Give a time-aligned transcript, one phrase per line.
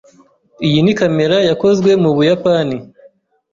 [0.67, 2.77] Iyi ni kamera yakozwe mu Buyapani.